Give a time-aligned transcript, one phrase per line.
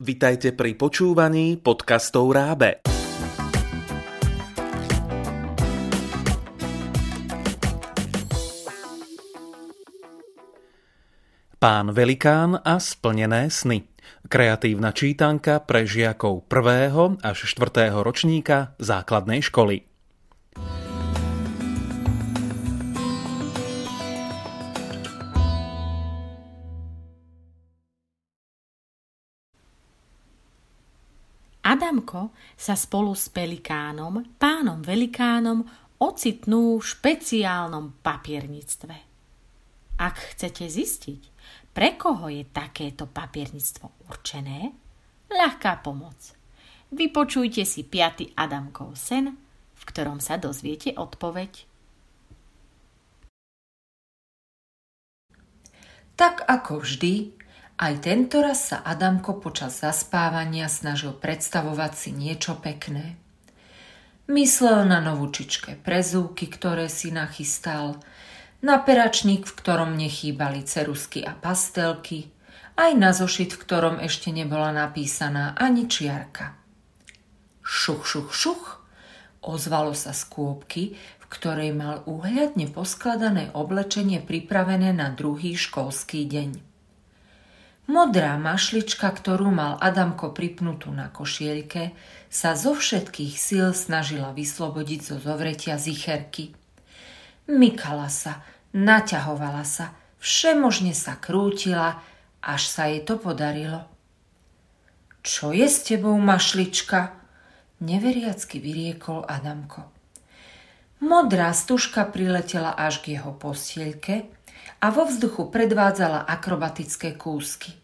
[0.00, 2.80] Vitajte pri počúvaní podcastov Rábe.
[11.60, 13.84] Pán Velikán a splnené sny.
[14.24, 17.20] Kreatívna čítanka pre žiakov 1.
[17.20, 17.92] až 4.
[18.00, 19.89] ročníka základnej školy.
[31.70, 35.62] Adamko sa spolu s Pelikánom, pánom Velikánom,
[36.02, 38.96] ocitnú v špeciálnom papiernictve.
[40.02, 41.22] Ak chcete zistiť,
[41.70, 44.74] pre koho je takéto papiernictvo určené?
[45.30, 46.34] Ľahká pomoc.
[46.90, 48.34] Vypočujte si 5.
[48.34, 49.38] Adamkov sen,
[49.70, 51.70] v ktorom sa dozviete odpoveď.
[56.18, 57.39] Tak ako vždy,
[57.80, 63.16] aj tento raz sa Adamko počas zaspávania snažil predstavovať si niečo pekné.
[64.28, 67.96] Myslel na novúčičke prezúky, ktoré si nachystal,
[68.60, 72.28] na peračník, v ktorom nechýbali cerusky a pastelky,
[72.76, 76.52] aj na zošit, v ktorom ešte nebola napísaná ani čiarka.
[77.64, 78.64] Šuch, šuch, šuch,
[79.40, 86.69] ozvalo sa z kôpky, v ktorej mal úhľadne poskladané oblečenie pripravené na druhý školský deň.
[87.90, 91.90] Modrá mašlička, ktorú mal Adamko pripnutú na košielke,
[92.30, 96.54] sa zo všetkých síl snažila vyslobodiť zo zovretia zicherky–
[97.50, 99.90] Mykala sa, naťahovala sa,
[100.22, 101.98] všemožne sa krútila,
[102.38, 103.90] až sa jej to podarilo.
[105.26, 107.10] Čo je s tebou, mašlička?
[107.82, 109.82] Neveriacky vyriekol Adamko.
[111.02, 114.30] Modrá stužka priletela až k jeho postielke
[114.78, 117.79] a vo vzduchu predvádzala akrobatické kúsky.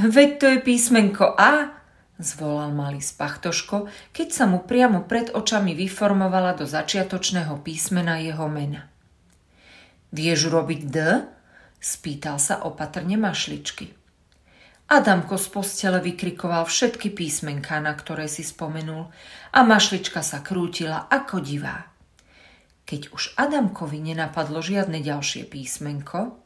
[0.00, 1.76] Veď to je písmenko A,
[2.16, 3.84] zvolal malý spachtoško,
[4.16, 8.88] keď sa mu priamo pred očami vyformovala do začiatočného písmena jeho mena.
[10.16, 10.96] Vieš robiť D?
[11.80, 13.92] spýtal sa opatrne mašličky.
[14.88, 19.12] Adamko z postele vykrikoval všetky písmenká, na ktoré si spomenul
[19.52, 21.92] a mašlička sa krútila ako divá.
[22.88, 26.40] Keď už Adamkovi nenapadlo žiadne ďalšie písmenko,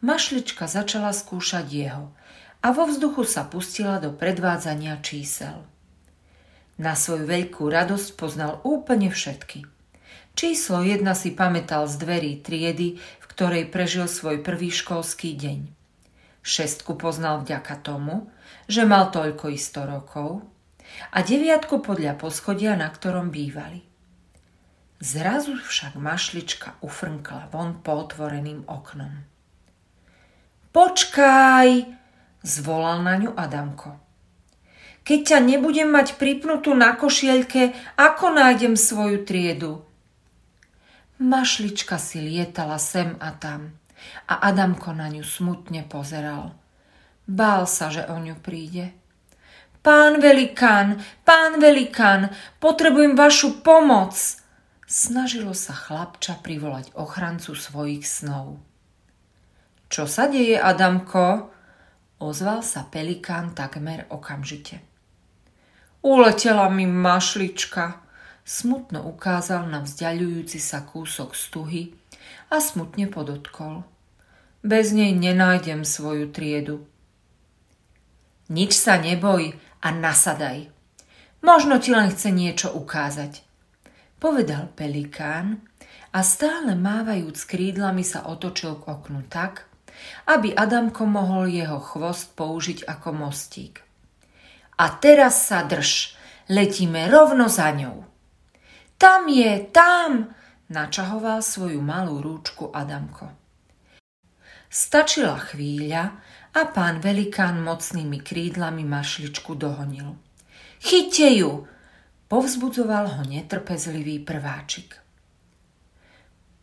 [0.00, 2.08] mašlička začala skúšať jeho–
[2.64, 5.68] a vo vzduchu sa pustila do predvádzania čísel.
[6.80, 9.68] Na svoju veľkú radosť poznal úplne všetky.
[10.34, 15.70] Číslo jedna si pamätal z dverí triedy, v ktorej prežil svoj prvý školský deň.
[16.42, 18.32] Šestku poznal vďaka tomu,
[18.66, 20.42] že mal toľko isto rokov
[21.12, 23.84] a deviatku podľa poschodia, na ktorom bývali.
[25.04, 29.28] Zrazu však mašlička ufrnkla von po otvoreným oknom.
[30.74, 31.68] Počkaj,
[32.44, 33.96] zvolal na ňu Adamko.
[35.04, 39.84] Keď ťa nebudem mať pripnutú na košielke, ako nájdem svoju triedu?
[41.18, 43.74] Mašlička si lietala sem a tam
[44.28, 46.56] a Adamko na ňu smutne pozeral.
[47.24, 48.92] Bál sa, že o ňu príde.
[49.84, 54.16] Pán velikán, pán velikán, potrebujem vašu pomoc.
[54.84, 58.60] Snažilo sa chlapča privolať ochrancu svojich snov.
[59.92, 61.52] Čo sa deje, Adamko?
[62.22, 64.80] Ozval sa pelikán takmer okamžite.
[66.04, 68.04] Uletela mi mašlička,
[68.44, 71.96] smutno ukázal na vzdialujúci sa kúsok stuhy
[72.52, 73.88] a smutne podotkol.
[74.60, 76.84] Bez nej nenájdem svoju triedu.
[78.52, 80.68] Nič sa neboj a nasadaj.
[81.44, 83.44] Možno ti len chce niečo ukázať.
[84.20, 85.60] Povedal pelikán
[86.12, 89.68] a stále mávajúc krídlami sa otočil k oknu tak,
[90.26, 93.84] aby Adamko mohol jeho chvost použiť ako mostík.
[94.78, 96.16] A teraz sa drž,
[96.50, 98.02] letíme rovno za ňou.
[98.98, 100.34] Tam je, tam,
[100.70, 103.30] načahoval svoju malú rúčku Adamko.
[104.70, 106.18] Stačila chvíľa
[106.50, 110.18] a pán velikán mocnými krídlami mašličku dohonil.
[110.82, 111.52] Chyťte ju!
[112.24, 115.03] Povzbudzoval ho netrpezlivý prváčik.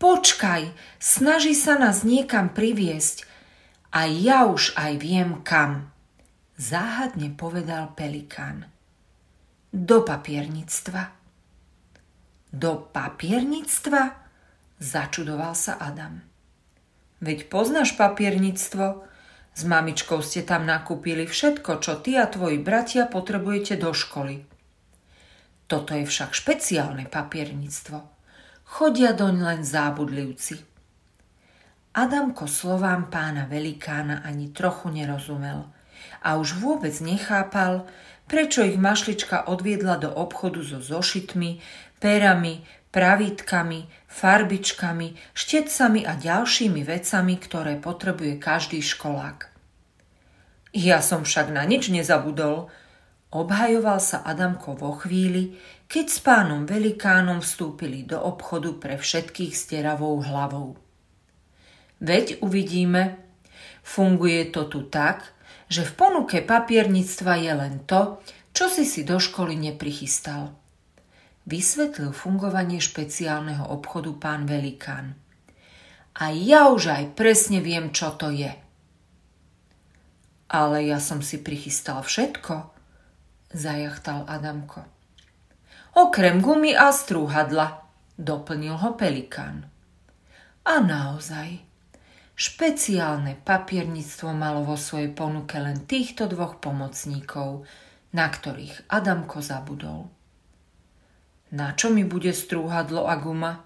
[0.02, 3.30] Počkaj, snaží sa nás niekam priviesť,
[3.92, 5.92] a ja už aj viem kam,
[6.56, 8.72] záhadne povedal Pelikán.
[9.70, 11.12] Do papiernictva.
[12.50, 14.16] Do papiernictva?
[14.80, 16.24] Začudoval sa Adam.
[17.20, 19.06] Veď poznáš papiernictvo?
[19.52, 24.48] S mamičkou ste tam nakúpili všetko, čo ty a tvoji bratia potrebujete do školy.
[25.68, 28.21] Toto je však špeciálne papiernictvo.
[28.72, 30.64] Chodia doň len zábudlivci.
[31.92, 35.68] Adamko slovám pána velikána ani trochu nerozumel
[36.24, 37.84] a už vôbec nechápal,
[38.32, 41.60] prečo ich mašlička odviedla do obchodu so zošitmi,
[42.00, 42.64] perami,
[42.96, 49.52] pravítkami, farbičkami, štecami a ďalšími vecami, ktoré potrebuje každý školák.
[50.72, 52.72] Ja som však na nič nezabudol,
[53.32, 55.56] obhajoval sa Adamko vo chvíli,
[55.88, 60.76] keď s pánom Velikánom vstúpili do obchodu pre všetkých s teravou hlavou.
[62.00, 63.20] Veď uvidíme,
[63.84, 65.32] funguje to tu tak,
[65.72, 68.20] že v ponuke papierníctva je len to,
[68.52, 70.52] čo si si do školy neprichystal.
[71.48, 75.16] Vysvetlil fungovanie špeciálneho obchodu pán Velikán.
[76.20, 78.52] A ja už aj presne viem, čo to je.
[80.52, 82.71] Ale ja som si prichystal všetko,
[83.52, 84.84] zajachtal Adamko.
[85.96, 87.84] Okrem gumy a strúhadla,
[88.16, 89.68] doplnil ho Pelikán.
[90.64, 91.72] A naozaj,
[92.42, 97.70] Špeciálne papierníctvo malo vo svojej ponuke len týchto dvoch pomocníkov,
[98.18, 100.10] na ktorých Adamko zabudol.
[101.54, 103.62] Na čo mi bude strúhadlo a guma?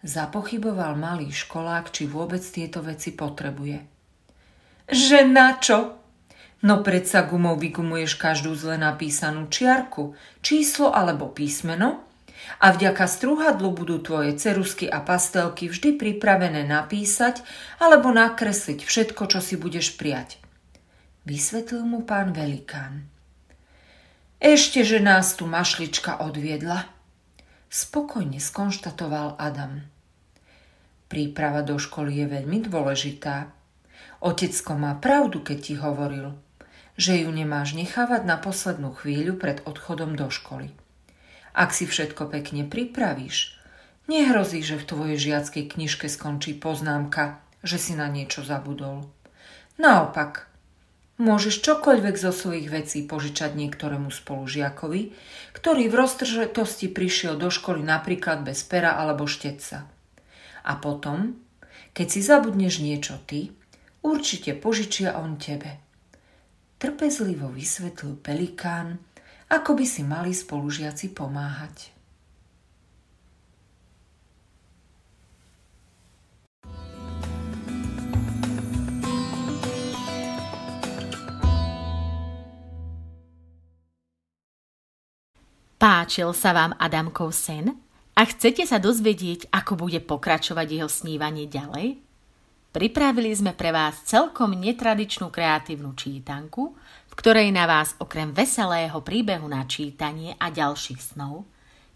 [0.00, 3.78] Zapochyboval malý školák, či vôbec tieto veci potrebuje.
[4.88, 6.01] Že na čo?
[6.62, 10.14] No predsa gumou vygumuješ každú zle napísanú čiarku,
[10.46, 12.06] číslo alebo písmeno
[12.62, 17.42] a vďaka strúhadlu budú tvoje cerusky a pastelky vždy pripravené napísať
[17.82, 20.38] alebo nakresliť všetko, čo si budeš prijať.
[21.26, 23.10] Vysvetlil mu pán Velikán.
[24.42, 26.86] Ešte, že nás tu mašlička odviedla.
[27.70, 29.86] Spokojne skonštatoval Adam.
[31.06, 33.50] Príprava do školy je veľmi dôležitá.
[34.22, 36.34] Otecko má pravdu, keď ti hovoril,
[36.96, 40.72] že ju nemáš nechávať na poslednú chvíľu pred odchodom do školy.
[41.52, 43.56] Ak si všetko pekne pripravíš,
[44.08, 49.08] nehrozí, že v tvojej žiackej knižke skončí poznámka, že si na niečo zabudol.
[49.76, 50.48] Naopak,
[51.20, 55.12] môžeš čokoľvek zo svojich vecí požičať niektorému spolužiakovi,
[55.52, 59.86] ktorý v roztržetosti prišiel do školy napríklad bez pera alebo šteca.
[60.62, 61.36] A potom,
[61.92, 63.52] keď si zabudneš niečo ty,
[64.02, 65.78] určite požičia on tebe.
[66.82, 68.98] Trpezlivo vysvetlil Pelikán,
[69.46, 71.94] ako by si mali spolužiaci pomáhať.
[85.78, 87.78] Páčil sa vám Adamkov sen?
[88.18, 92.11] A chcete sa dozvedieť, ako bude pokračovať jeho snívanie ďalej?
[92.72, 96.72] Pripravili sme pre vás celkom netradičnú kreatívnu čítanku,
[97.08, 101.44] v ktorej na vás okrem veselého príbehu na čítanie a ďalších snov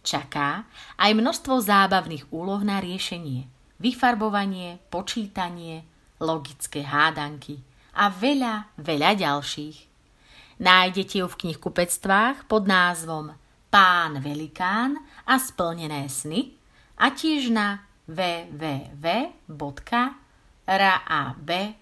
[0.06, 0.62] čaká
[0.94, 3.50] aj množstvo zábavných úloh na riešenie,
[3.82, 5.82] vyfarbovanie, počítanie,
[6.22, 7.58] logické hádanky
[7.98, 9.76] a veľa, veľa ďalších.
[10.62, 13.34] Nájdete ju v knihkupectvách pod názvom
[13.68, 16.54] Pán Velikán a splnené sny
[16.96, 17.82] a tiež na
[20.66, 21.76] www.rab.sk.